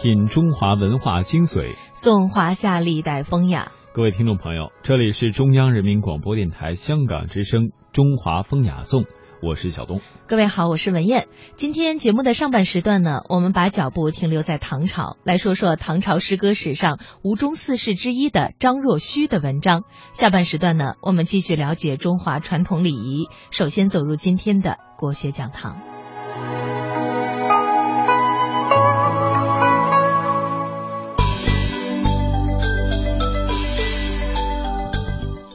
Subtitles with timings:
[0.00, 3.72] 品中华文化精髓，颂华夏历代风雅。
[3.92, 9.02] 各位听众朋友，这里是中央人民广播电台香港之声《中华风雅颂》，
[9.42, 10.00] 我是小东。
[10.28, 11.26] 各位好，我是文燕。
[11.56, 19.82] 今天节目的上半时段呢，我们把脚步停留在唐朝，来说说唐朝诗歌史上吴中四世之一的张若虚的文章。
[20.12, 23.26] 下半时段呢，我们继续了解中华传统礼仪。
[23.50, 25.76] 首先走入今天的国学讲堂。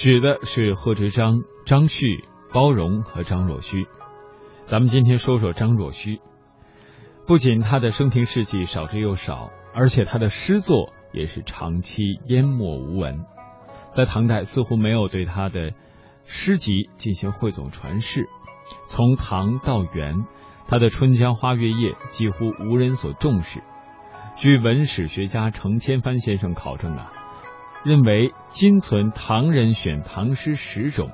[0.00, 3.86] 指的是贺知章、张旭、包容和张若虚。
[4.64, 6.22] 咱们今天说说张若虚。
[7.26, 13.26] 不仅他的生平事迹少之又少，而且他的诗作也是长期淹没无闻。
[13.92, 15.72] 在唐代，似乎没有对他的
[16.24, 18.26] 诗集进行汇总传世。
[18.86, 20.24] 从唐到元，
[20.66, 23.60] 他的《春江花月夜》几乎无人所重视。
[24.38, 27.12] 据文史学家程千帆先生考证啊。
[27.82, 31.10] 认为今存唐人选唐诗十种，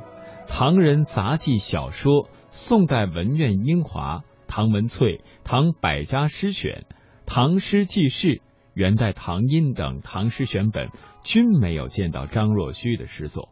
[0.48, 6.84] 唐人杂记小说、宋代文苑英华、唐文粹、唐百家诗选、
[7.24, 8.42] 唐诗记事、
[8.74, 10.90] 元代唐音等唐诗选本，
[11.22, 13.50] 均没有见到张若虚的诗作。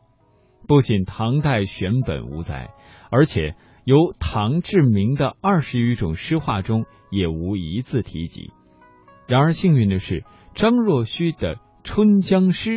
[0.66, 2.70] 不仅唐代选本无载，
[3.12, 3.54] 而且
[3.84, 8.50] 由唐至明的二十余种诗画中也无一字提及。
[9.28, 12.70] 然而幸运的是，张若虚的《春江诗》。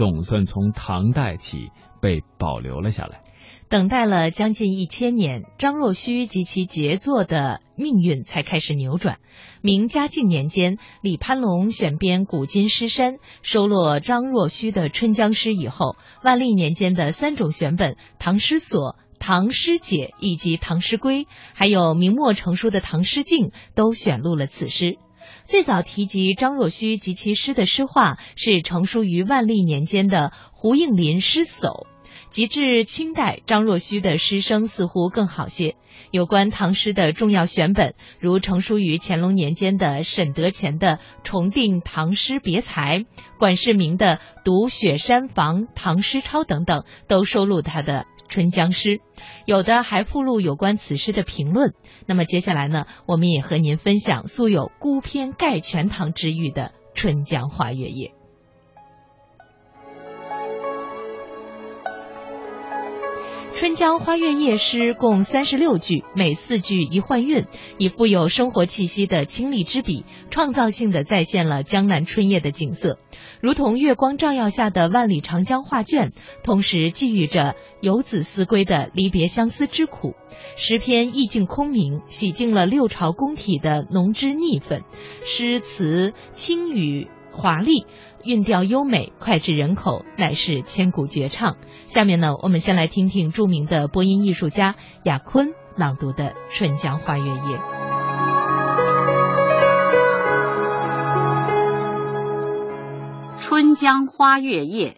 [0.00, 3.20] 总算从唐代起被保留了下来。
[3.68, 9.18] 等待了将近一千年，张若虚及其杰作的命运才开始扭转。
[9.60, 24.96] 明嘉靖年间，李攀龙选编《古今诗山》，收录张若虚的《春江诗》以后，万历年间的三种选本《唐诗所》《唐诗解》以及《唐诗归》，还有明末成书的《唐诗镜》，都选录了此诗。
[25.50, 31.88] 最早提及张若虚及其诗的诗画是成书于万历年间的胡应麟诗叟，
[32.30, 35.74] 及至清代，张若虚的诗声似乎更好些。
[36.12, 43.00] 有关唐诗的重要选本，如成书于乾隆年间的沈德潜的《重定唐诗别裁》，
[43.36, 48.06] 管世明的《读雪山房唐诗抄》等等，都收录他的。
[48.30, 49.00] 春江诗，
[49.44, 51.74] 有的还附录有关此诗的评论。
[52.06, 56.62] 那么接下来呢，我们也和您分享素有孤篇盖全唐之誉的
[56.94, 58.08] 《春江花月夜》。
[63.60, 67.44] 《春江花月夜》诗共三十六句，每四句一换韵，
[67.76, 72.98] 以富有生活气息的清丽之笔，创造性的再现了江南春夜的景色，
[73.42, 76.10] 如同月光照耀下的万里长江画卷，
[76.42, 80.14] 同时寄予着游子思归的离别相思之苦。
[80.56, 84.84] 诗篇意境空明，洗净了六朝宫体的浓脂腻粉，
[85.22, 87.86] 诗词轻语华丽。
[88.22, 91.56] 韵调优美，脍炙人口，乃是千古绝唱。
[91.84, 94.74] 下面呢，我们先来听听著名的播音艺术家
[95.04, 97.32] 雅坤朗读的《春江花月夜》。
[103.42, 104.90] 《春江花月夜》，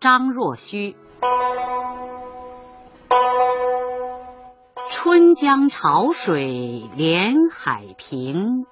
[0.00, 0.96] 张若虚。
[4.90, 8.64] 春江潮水连海平，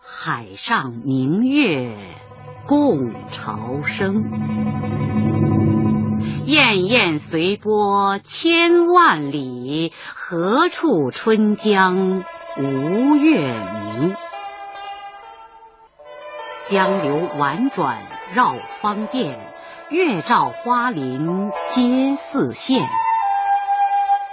[0.00, 1.96] 海上明月。
[2.66, 4.24] 共潮生，
[6.46, 12.22] 滟滟随波千万里，何处春江
[12.56, 14.16] 无月明？
[16.66, 17.98] 江流婉转
[18.32, 19.38] 绕芳甸，
[19.90, 22.80] 月照花林皆似霰。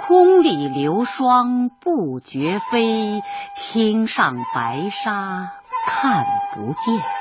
[0.07, 3.21] 空里流霜不觉飞，
[3.57, 5.51] 汀上白沙
[5.85, 7.20] 看不见。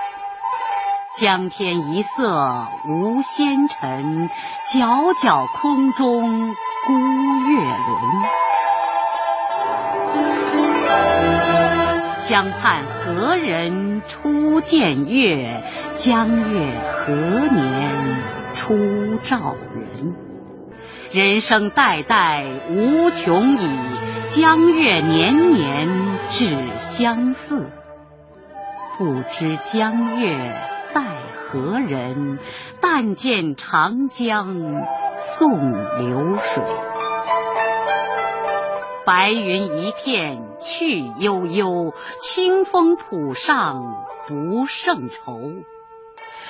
[1.20, 4.30] 江天一色无纤尘，
[4.72, 6.48] 皎皎空中
[6.86, 6.94] 孤
[7.46, 8.22] 月轮。
[12.22, 15.62] 江畔何人初见月？
[15.92, 18.22] 江月何年
[18.54, 20.16] 初照人？
[21.12, 23.68] 人生代代无穷已，
[24.30, 27.70] 江月年年只相似。
[28.96, 30.56] 不知江月
[30.92, 31.02] 待
[31.34, 32.38] 何人？
[32.80, 34.56] 但见长江
[35.12, 36.64] 送流水。
[39.04, 45.40] 白云一片去悠悠，清风浦上不胜愁。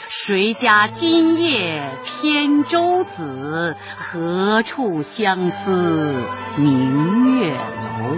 [0.08, 1.82] 谁家今夜
[2.20, 3.76] 扁舟子？
[3.96, 6.22] 何处相思
[6.56, 8.16] 明月楼？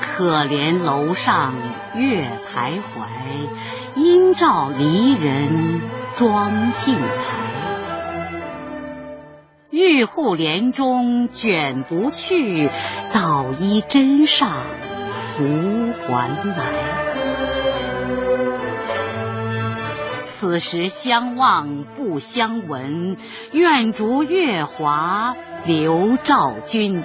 [0.00, 1.54] 可怜楼上
[1.94, 2.82] 月徘徊，
[3.96, 5.82] 应照离人
[6.12, 7.38] 妆镜台。
[9.70, 12.68] 玉户帘中卷不去，
[13.12, 14.50] 捣衣砧上
[15.08, 17.00] 拂还来。
[20.24, 23.16] 此时相望不相闻，
[23.52, 25.34] 愿逐月华
[25.64, 27.02] 流照君。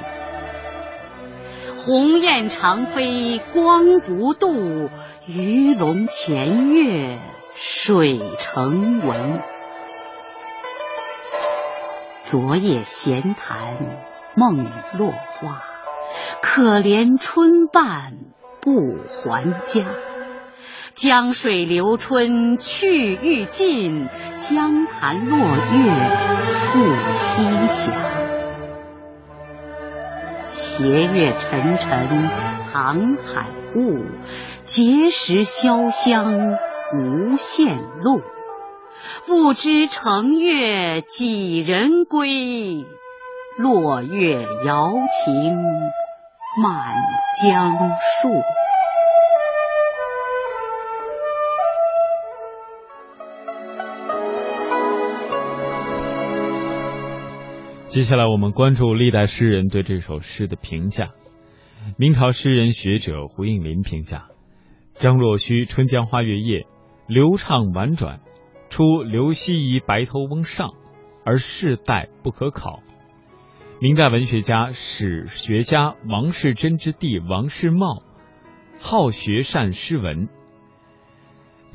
[1.76, 4.90] 鸿雁长飞光不度，
[5.28, 7.18] 鱼龙潜跃
[7.56, 9.42] 水成文。
[12.24, 13.76] 昨夜闲谈
[14.36, 14.68] 梦
[15.00, 15.64] 落花，
[16.44, 18.14] 可怜春半
[18.62, 19.86] 不还家。
[20.94, 24.08] 江水流春去欲尽，
[24.38, 26.16] 江潭落月
[26.72, 28.25] 复西斜。
[30.78, 32.30] 斜月沉沉
[32.60, 33.46] 藏海
[33.76, 34.04] 雾，
[34.66, 36.58] 碣石潇湘
[36.94, 38.22] 无限路。
[39.26, 42.86] 不知乘月几人归？
[43.58, 44.92] 落月摇
[45.24, 45.56] 情
[46.62, 46.94] 满
[47.42, 47.78] 江
[48.22, 48.42] 树。
[57.96, 61.14] 接下来我们关注历代诗人对这首诗的评价。
[61.96, 64.28] 明朝诗人学者胡应麟评价：
[65.00, 66.64] 张若虚《春江花月夜》
[67.08, 68.20] 流畅婉转，
[68.70, 70.74] 出刘希夷白头翁上，
[71.24, 72.82] 而世代不可考。
[73.80, 78.04] 明代文学家、史学家王士祯之弟王士茂，
[78.78, 80.28] 好学善诗文，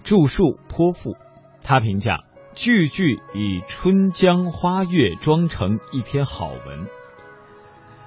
[0.05, 1.17] 著述颇富。
[1.62, 2.25] 他评价。
[2.55, 6.87] 句句以春江花月装成一篇好文。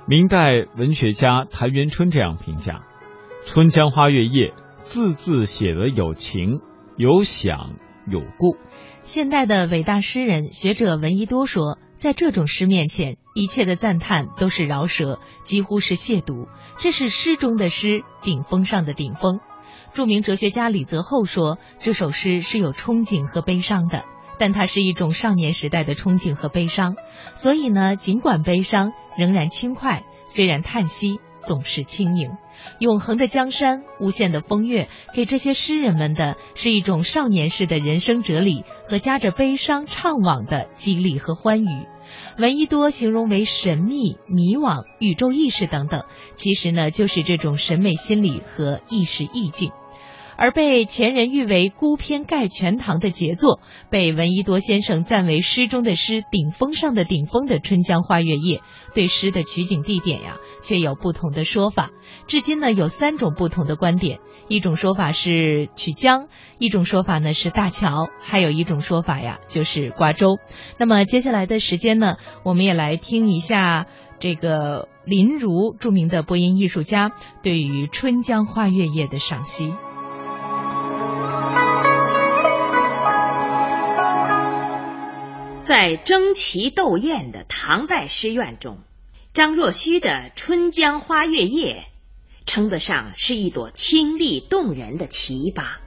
[0.06, 2.84] 明代文学家谭元春这样评价
[3.46, 6.60] ：“春江花月夜，字字写得有情、
[6.98, 7.76] 有想、
[8.06, 8.58] 有故。”
[9.02, 16.48] 现代的伟大诗人学者闻一多说，在这种诗面前，一切的赞叹都是饶舌，几乎是亵渎。
[16.78, 19.40] 这是诗中的诗，顶峰上的顶峰。
[19.94, 24.04] 著名哲学家李泽厚说，这首诗是有憧憬和悲伤的。
[24.44, 26.98] 但它是一种少年时代的憧憬和悲伤，
[27.32, 32.32] 所以呢，尽管悲伤，仍然轻快；虽然叹息，总是轻盈。
[32.78, 41.88] 永恒的江山，无限的风月，给这些诗人们的是一种少年式的人生哲理和夹着悲伤怅惘的激励和欢愉。
[42.38, 46.04] 闻一多形容为神秘、迷惘、宇宙意识等等，
[46.36, 49.72] 其实呢，就是这种审美心理和意识意境。
[50.38, 53.60] 而被前人誉为孤篇盖全唐的杰作，
[53.90, 58.58] 被闻一多先生赞为诗中的诗顶峰上的顶峰的《春江花月夜》，
[58.94, 61.92] 对诗的取景地点呀，却有不同的说法。
[62.28, 66.28] 至今呢，有三种不同的观点：一种说法是曲江，
[66.58, 70.40] 一种说法呢是大桥，还有一种说法呀就是瓜州。
[70.78, 73.88] 那么接下来的时间呢，我们也来听一下
[74.20, 79.74] 这个林如著名的播音艺术家对于《春江花月夜》的赏析。
[85.64, 88.80] 在争奇斗艳的唐代诗苑中，
[89.32, 91.86] 张若虚的《春江花月夜》
[92.46, 95.78] 称得上是一朵清丽动人的奇葩，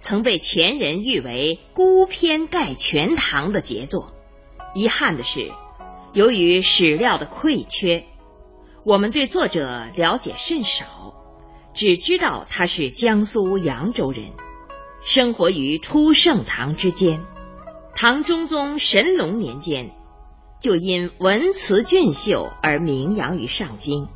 [0.00, 4.14] 曾被前人誉为孤篇盖全唐的杰作。
[4.74, 5.52] 遗憾的是，
[6.14, 8.06] 由于史料的匮缺，
[8.82, 11.12] 我们对作者了解甚少，
[11.74, 14.32] 只知道他是江苏扬州人，
[15.04, 17.22] 生活于初盛唐之间。
[17.94, 19.92] 唐中宗神龙年间，
[20.60, 24.08] 就因文辞俊秀而名扬于上京。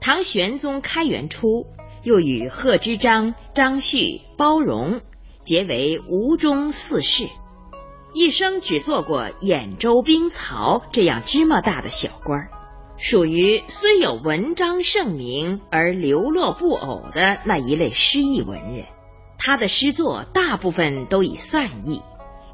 [0.00, 1.66] 唐玄宗开元初，
[2.02, 5.00] 又与贺知章、张旭、包容
[5.42, 7.28] 结为吴中四世，
[8.14, 12.48] 一生只做过兖州兵曹这样芝麻大的小官，
[12.96, 18.86] 属于虽有文章盛名而流落不偶的那一类失意文人。
[19.38, 22.02] 他的诗作大部分都以散佚。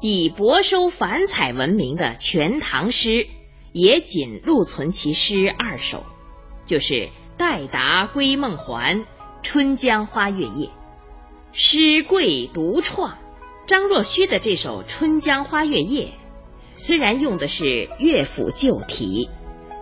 [0.03, 3.09] 以博收繁彩闻名的《全唐诗》，
[3.71, 6.03] 也仅录存其诗二首，
[6.65, 6.93] 就是
[7.37, 8.95] 《待答归梦还》
[9.43, 10.67] 《春江花月夜》。
[11.51, 13.19] 诗贵独创。
[13.67, 16.05] 张若虚的这首《春江花月夜》，
[16.73, 19.29] 虽然用的是乐府旧题，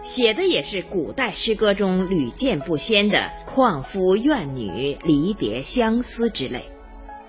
[0.02, 6.70] 写的也是古代诗歌中屡见不鲜的旷夫怨女、离别相思之类，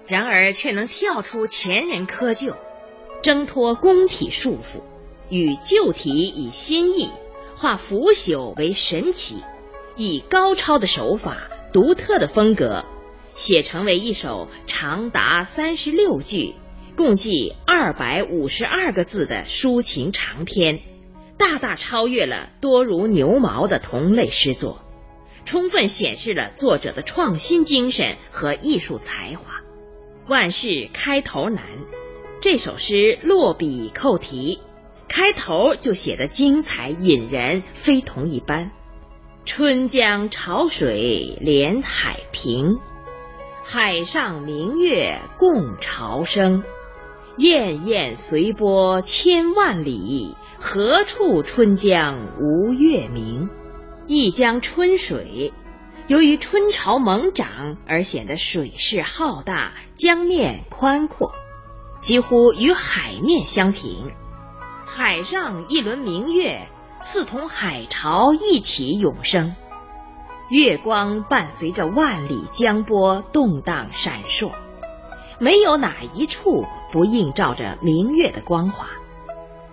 [0.08, 2.56] 然而却能跳出前人窠臼，
[3.22, 4.82] 挣脱宫体束缚，
[5.28, 7.10] 与旧体以新意，
[7.56, 9.36] 化腐朽为神奇，
[9.96, 12.84] 以高超的手法、独特的风格。
[13.34, 16.54] 写成为一首长达三十六句、
[16.96, 20.80] 共计二百五十二个字的抒情长篇，
[21.38, 24.82] 大大超越了多如牛毛的同类诗作，
[25.46, 29.60] 充分显示了作者的创新精神和艺术才华。
[30.26, 31.64] 万事开头难，
[32.42, 34.62] 这首诗落笔扣题，
[35.08, 38.70] 开头就写得精彩引人，非同一般。
[39.44, 42.78] 春江潮水连海平。
[43.62, 46.64] 海上明月共潮生，
[47.36, 53.50] 滟滟随波千万里，何处春江无月明？
[54.06, 55.52] 一江春水，
[56.06, 61.34] 由于春潮猛涨而显得水势浩大，江面宽阔，
[62.00, 64.10] 几乎与海面相平。
[64.86, 66.66] 海上一轮明月，
[67.02, 69.54] 似同海潮一起涌生。
[70.50, 74.50] 月光伴随着万里江波动荡闪烁，
[75.38, 78.88] 没有哪一处不映照着明月的光华。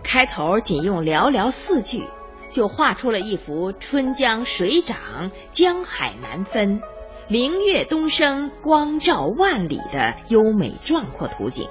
[0.04, 2.04] 开头仅用寥寥四句，
[2.48, 6.80] 就画出了一幅春江水涨、江海难分、
[7.28, 11.68] 明月东升、光照万里的优美壮阔图景，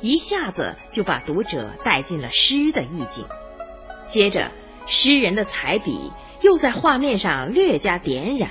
[0.00, 3.24] 一下子就把读者带进了诗的意境。
[4.06, 4.50] 接着，
[4.86, 6.12] 诗人的彩笔。
[6.42, 8.50] 又在画面上略加点染，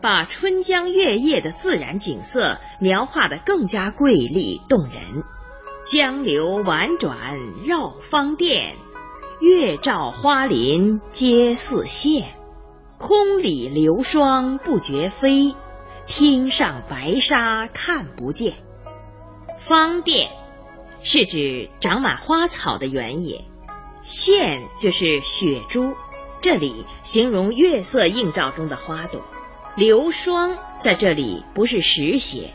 [0.00, 5.22] 把春江月夜的自然景色描画的更加瑰丽动人。
[5.84, 7.18] 江流婉转
[7.66, 8.74] 绕芳甸，
[9.38, 12.24] 月照花林皆似霰。
[12.96, 15.54] 空里流霜不觉飞，
[16.06, 18.54] 汀上白沙看不见。
[19.58, 20.30] 芳甸
[21.04, 23.44] 是指长满花草的原野，
[24.02, 25.92] 蜃就是雪珠。
[26.40, 29.20] 这里形容月色映照中的花朵，
[29.76, 32.54] 流霜在这里不是实写，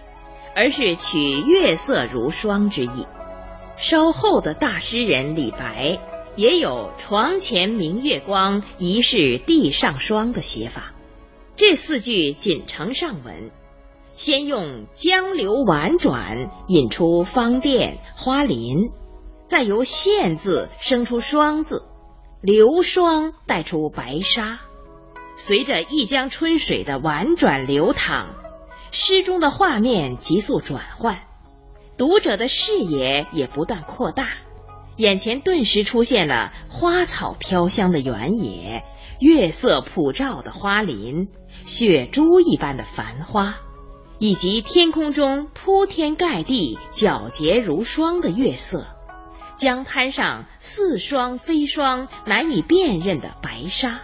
[0.56, 3.06] 而是取月色如霜之意。
[3.78, 6.00] 稍后的大诗人李白
[6.36, 10.94] 也有“床前明月光，疑是地上霜”的写法。
[11.56, 13.52] 这四句仅承上文，
[14.20, 18.90] 先用江流婉转引出芳甸花林，
[19.48, 21.86] 再由县字生出霜字。
[22.42, 24.60] 流霜带出白沙，
[25.38, 28.36] 随着一江春水的婉转流淌，
[28.92, 31.20] 诗中的画面急速转换，
[31.98, 34.28] 读者的视野也不断扩大，
[34.98, 38.84] 眼前顿时出现了花草飘香的原野、
[39.22, 41.30] 月色普照的花林、
[41.66, 43.56] 雪珠一般的繁花，
[44.20, 48.86] 以及天空中铺天盖地、皎洁如霜的月色。
[49.58, 54.02] 江滩上似霜非霜、难以辨认的白沙，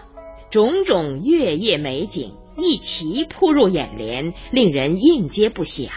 [0.50, 5.90] 种种月夜美景一齐扑入眼帘，令人应接不暇。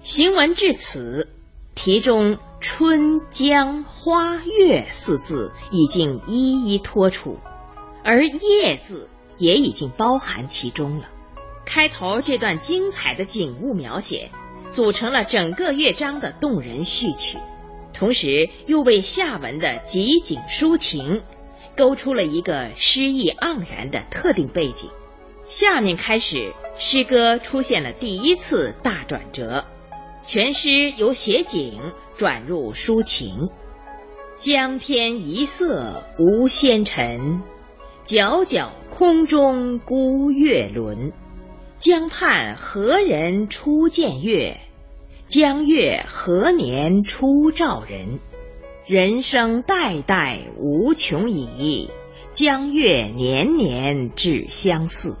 [0.00, 1.28] 行文至此，
[1.74, 7.38] 题中“春江花月”四字已经一一托出，
[8.04, 11.08] 而“夜”字也已经包含其中了。
[11.66, 14.30] 开头这段精彩的景物描写，
[14.70, 17.38] 组成了整个乐章的动人序曲。
[17.92, 21.22] 同时，又为下文的集景抒情
[21.76, 24.90] 勾出了一个诗意盎然的特定背景。
[25.44, 29.64] 下面开始，诗歌出现了第一次大转折，
[30.22, 33.50] 全诗由写景转入抒情。
[34.38, 37.42] 江天一色无纤尘，
[38.04, 41.12] 皎皎空中孤月轮。
[41.84, 44.58] 江畔何人初见月？
[45.28, 48.20] 江月何年初照人？
[48.86, 51.90] 人生代代无穷已，
[52.32, 55.18] 江月年年只相似。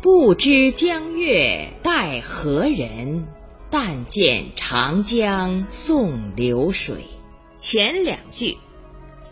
[0.00, 3.26] 不知江月待何人？
[3.68, 7.06] 但见长江送流水。
[7.58, 8.56] 前两句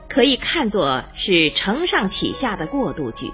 [0.08, 3.30] 可以看作是承上启下的过渡句，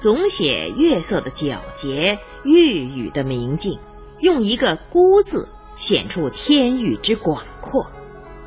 [0.00, 3.78] 总写月色的皎洁、玉宇的明净，
[4.18, 5.48] 用一个“孤”字。
[5.76, 7.90] 显出天域之广阔，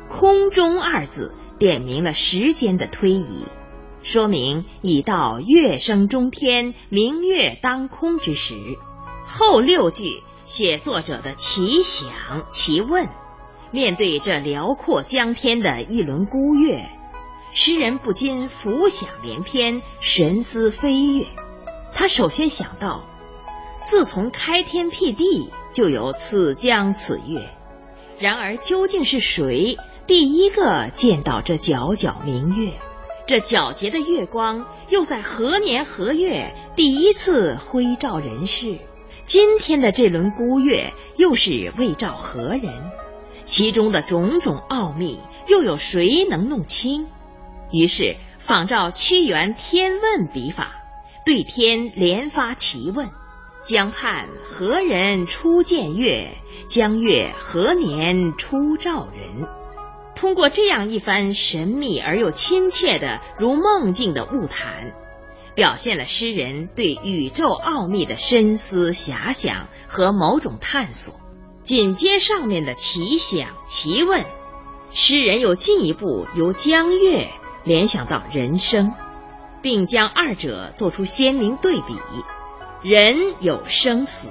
[0.08, 3.46] 空中二字点明了时间的推移，
[4.04, 8.54] 说明已到月升中天、明月当空之时。
[9.26, 13.08] 后六句写作者的奇想奇问。
[13.72, 16.88] 面对这辽阔江天的一轮孤月，
[17.52, 21.26] 诗人不禁浮想联翩，神思飞跃。
[21.94, 23.04] 他首先想到，
[23.84, 27.48] 自从开天辟地，就有此江此月。
[28.18, 32.72] 然而，究竟是谁第一个见到这皎皎明月？
[33.26, 38.78] 这皎洁的月光又在何年何月第一次辉照人世？
[39.24, 42.90] 今天的这轮孤月又是为照何人？
[43.46, 47.06] 其中的种种奥秘，又有谁能弄清？
[47.70, 50.83] 于是仿照屈原《天问》笔法，
[51.24, 53.08] 对天连发奇问：
[53.62, 56.28] 江畔何人初见月？
[56.68, 59.48] 江月何年初照人？
[60.14, 64.92] 通过这样一番神秘而又亲切的如梦境的物谈，
[65.54, 71.14] 表现了诗人对宇宙奥秘的深思遐想和某种探索。
[71.64, 74.26] 紧接上面的奇想奇问，
[74.92, 77.28] 诗人又进一步由江月
[77.64, 78.92] 联想到人生，
[79.64, 81.96] 并将二者做出鲜明对比。
[82.82, 84.28] 人有生死，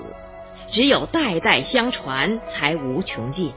[0.67, 3.49] 只有代代相传，才无穷尽；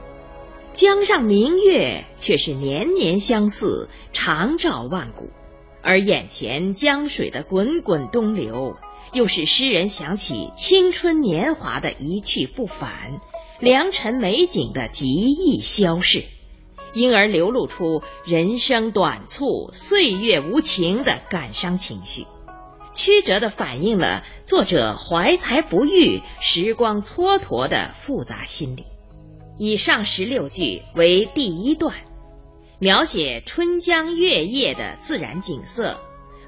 [0.72, 5.28] 江上明月却是年年相似，常照万古。
[5.82, 8.76] 而眼前江水的滚滚东流，
[9.12, 13.20] 又使诗人想起青春年华的一去不返。
[13.60, 16.24] 良辰美景的极易消逝，
[16.96, 22.26] 因而流露出人生短促、岁月无情的感伤情绪，
[22.94, 28.86] 曲折的反映了作者怀才不遇、时光蹉跎的复杂心理。
[29.58, 31.94] 以上十六句为第一段，
[32.78, 35.98] 描写春江月夜的自然景色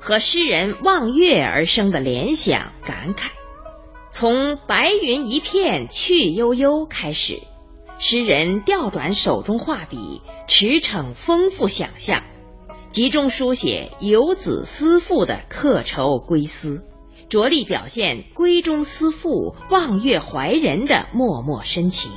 [0.01, 3.33] 和诗人望月而生的联想感慨。
[4.11, 7.43] 从白云一片去悠悠开始，
[8.01, 12.23] 诗人调转手中画笔，驰骋丰富想象，
[12.93, 16.85] 集中书写游子思妇的客愁归思，
[17.29, 22.13] 着力表现闺中思妇望月怀人的脉脉深情。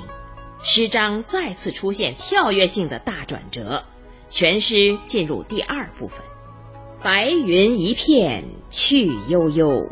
[0.61, 3.85] 诗章再次出现跳跃性的大转折，
[4.29, 6.23] 全诗进入第二部分。
[7.01, 9.87] 白云一片去悠悠。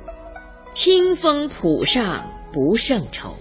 [0.72, 3.36] 清风浦上不胜愁，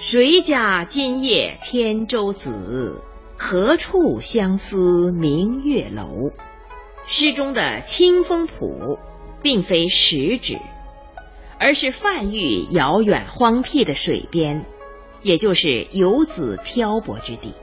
[0.00, 3.02] 谁家今夜扁舟子？
[3.36, 6.30] 何处相思明月楼？
[7.08, 8.96] 诗中的清风浦，
[9.42, 10.60] 并非实指，
[11.58, 14.66] 而是泛喻遥远荒僻的水边，
[15.22, 17.54] 也就是游子漂泊之地。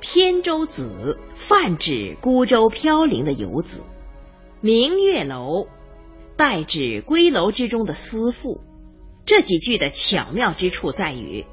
[0.00, 3.82] 扁舟子泛指孤舟飘零的游子。
[4.60, 5.66] 明月楼。
[6.36, 8.60] 代指归楼之中的思妇，
[9.24, 11.44] 这几句的巧妙之处在于，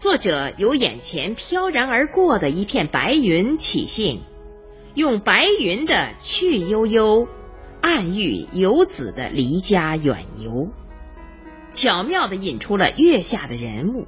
[0.00, 4.22] 作者由眼前飘然而过的一片白云起兴，
[4.94, 7.28] 用白云的去悠悠，
[7.82, 10.70] 暗喻游子的离家远游，
[11.74, 14.06] 巧妙的引出了月下的人物，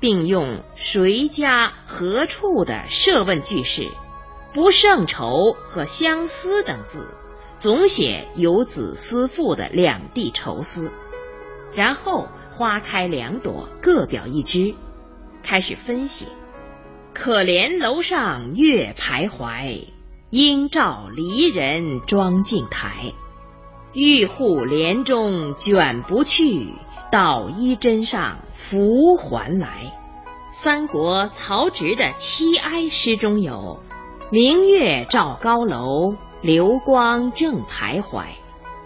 [0.00, 3.90] 并用谁家何处的设问句式，
[4.54, 7.06] 不胜愁和相思等字。
[7.58, 10.90] 总写游子思妇的两地愁思，
[11.74, 14.74] 然后花开两朵，各表一枝，
[15.42, 16.26] 开始分析。
[17.14, 19.84] 可怜楼上月徘徊，
[20.30, 23.12] 应照离人妆镜台。
[23.92, 26.68] 玉户帘中卷不去，
[27.10, 29.92] 捣衣砧上拂还来。
[30.52, 33.82] 三国曹植的七哀诗中有
[34.30, 36.14] “明月照高楼”。
[36.40, 38.26] 流光正徘徊，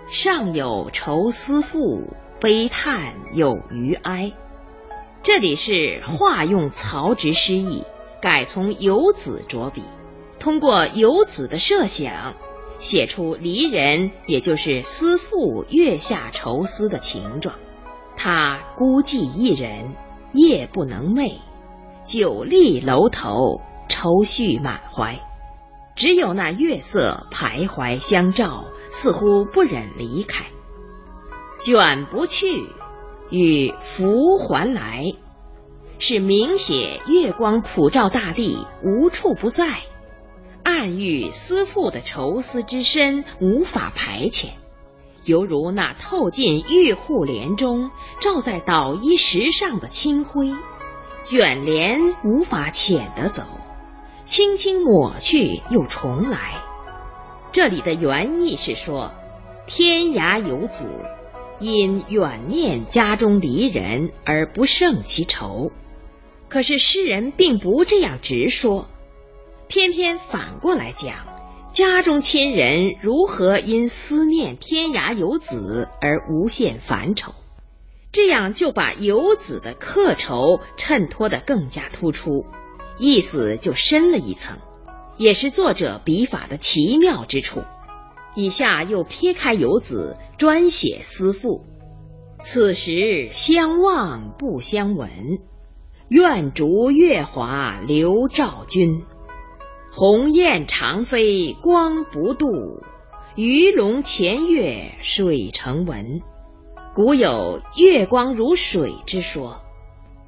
[0.09, 4.33] 上有愁思妇，悲叹有余哀。
[5.23, 7.85] 这里是化用曹植诗意，
[8.21, 9.85] 改从游子着笔，
[10.41, 12.35] 通过游子的设想，
[12.81, 17.55] 写出离人，也就是思妇月下愁思的情状。
[18.17, 19.95] 他孤寂一人，
[20.33, 21.37] 夜不能寐，
[22.05, 25.21] 久立楼头，愁绪满怀。
[25.95, 30.47] 只有那月色徘徊相照，似乎不忍离开。
[31.61, 32.67] 卷不去
[33.33, 35.15] 与拂还来，
[35.99, 39.81] 是明写月光普照大地，无处不在，
[40.63, 44.51] 暗喻思妇的愁思之深无法排遣，
[45.25, 47.91] 犹如那透进玉户帘中，
[48.21, 50.51] 照在捣衣石上的清辉，
[51.25, 53.45] 卷帘无法遣得走。
[54.27, 56.63] 轻轻抹去又重来，
[57.51, 59.11] 这里的原意是说，
[59.67, 60.87] 天涯游子
[61.63, 65.71] 因远念家中离人而不胜其愁。
[66.49, 68.89] 可是诗人并不这样直说，
[69.69, 71.15] 偏偏反过来讲，
[71.73, 77.33] 家中亲人如何因思念天涯游子而无限烦愁，
[78.13, 82.45] 这样就把游子的客愁衬托得更加突出，
[82.99, 84.59] 意思就深了一层，
[85.17, 87.63] 也是作者笔法的奇妙之处。
[88.35, 91.65] 以下又撇开游子，专写思妇。
[92.41, 95.11] 此时相望不相闻，
[96.09, 99.03] 愿逐月华流照君。
[99.93, 102.83] 鸿雁长飞光不度，
[103.37, 106.23] 鱼龙潜跃水成文。
[106.95, 109.61] 古有月光如水之说，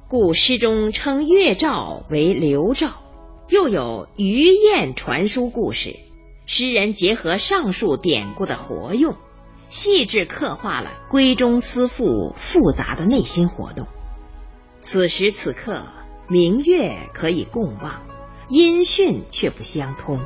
[0.07, 3.01] 故诗中称月照为流照。
[3.49, 5.95] 又有鱼雁传书故事。
[6.45, 9.17] 诗人结合上述典故的活用，
[9.67, 13.87] 细致刻画了闺中思妇复杂的内心活动。
[14.79, 15.81] 此时此刻，
[16.29, 18.03] 明月可以共望，
[18.47, 20.21] 音讯却不相通。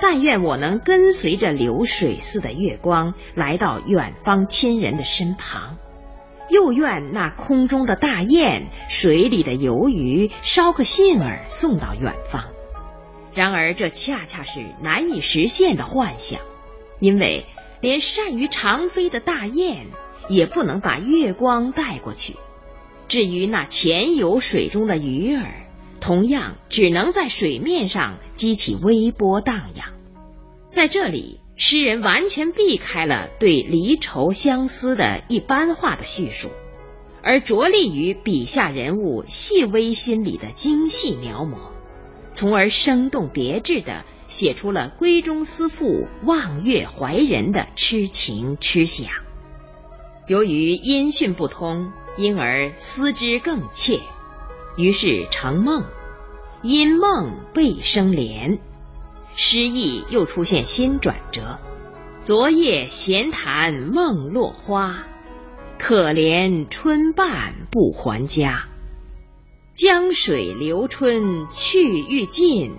[0.00, 5.78] 但愿我能跟随着流水似的月光，来到远方亲人的身旁；
[6.50, 12.44] 又愿那空中的大雁、水里的游鱼，捎个信儿送到远方。
[13.34, 16.40] 然而，这恰恰是难以实现的幻想，
[16.98, 17.44] 因为
[17.80, 19.86] 连善于长飞的大雁
[20.28, 22.34] 也不能把月光带过去。
[23.06, 25.66] 至于那潜游水中的鱼儿，
[26.00, 29.94] 同样只能在水面上激起微波荡漾。
[30.70, 36.50] 在这里，诗人完全避开了对离愁相思的一般化的叙述，
[37.22, 41.77] 而着力于笔下人物细微心理的精细描摹。
[42.32, 49.08] 从而生动别致的写出了闺中思妇望月怀人的痴情痴想。
[50.28, 54.00] 由于音讯不通，因而思之更切，
[54.76, 55.84] 于是成梦，
[56.62, 58.58] 因梦倍生怜。
[59.34, 61.58] 诗意又出现新转折。
[62.20, 65.06] 昨夜闲谈梦落花，
[65.78, 68.67] 可怜春半不还家。
[69.78, 72.74] 江水流春去欲尽，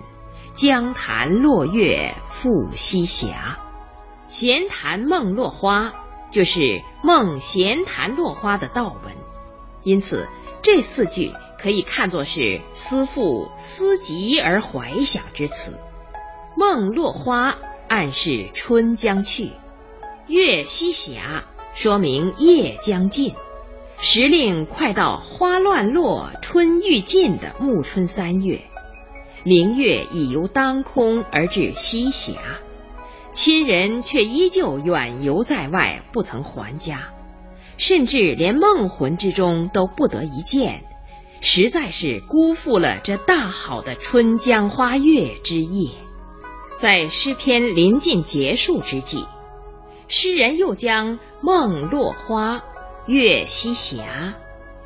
[0.52, 3.34] 江潭落月复西斜。
[4.28, 5.94] 闲潭梦落花，
[6.30, 9.14] 就是梦闲潭落花的道文。
[9.82, 10.28] 因此，
[10.60, 15.80] 这四句可以看作是思妇思极而怀想之词。
[16.54, 17.56] 梦落花
[17.88, 19.52] 暗示春将去，
[20.26, 21.22] 月西斜
[21.72, 23.34] 说明夜将尽。
[24.02, 28.62] 时令快到花乱落、春欲尽的暮春三月，
[29.44, 32.32] 明月已由当空而至西霞，
[33.34, 37.10] 亲人却依旧远游在外，不曾还家，
[37.76, 40.82] 甚至连梦魂之中都不得一见，
[41.42, 45.90] 实在是辜负了这大好的春江花月之夜。
[46.78, 49.26] 在诗篇临近结束之际，
[50.08, 52.64] 诗人又将梦落花。
[53.10, 54.04] 月西斜，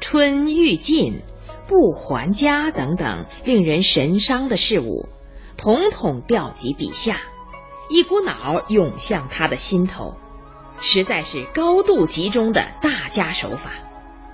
[0.01, 1.21] 春欲尽，
[1.69, 5.11] 不还家等等令人神伤的事物，
[5.59, 7.21] 统统调集笔下，
[7.91, 10.15] 一股脑涌向他的心头，
[10.81, 13.73] 实在是高度集中的大家手法。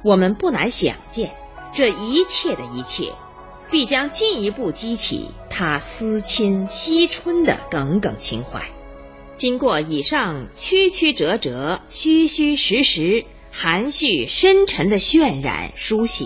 [0.05, 1.33] 我们不难想见，
[1.75, 3.15] 这一切的一切，
[3.73, 8.69] 必将进一步激起他思亲惜春的耿耿情怀。
[9.37, 13.25] 经过以上曲曲折折、虚虚实实。
[13.63, 16.25] 含蓄深沉的渲染书写，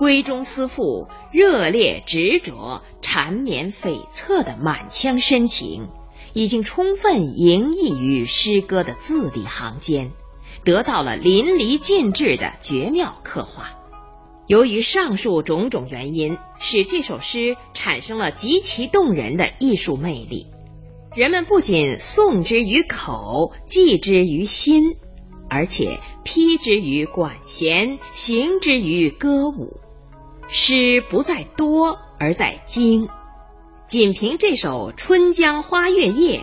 [0.00, 5.86] 闺中思妇热烈执着、缠绵悱恻的满腔深情，
[6.34, 10.10] 已经充分盈溢于诗歌的字里行间，
[10.64, 13.70] 得到了淋漓尽致的绝妙刻画。
[14.48, 20.48] 由于上述种种原因，使这首诗产生了极其动人的艺术魅力，
[21.14, 24.96] 人们不仅诵之于口，记之于心。
[25.48, 29.80] 而且批之于管弦，行之于歌舞。
[30.48, 33.08] 诗不在多，而在精。
[33.88, 36.40] 仅凭这首《春江花月夜》，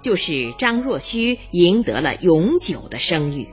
[0.00, 3.48] 就是张若虚赢得了永久的声誉。